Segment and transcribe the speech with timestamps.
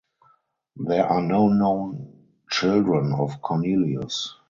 [0.77, 4.33] There are no known children of Cornelius.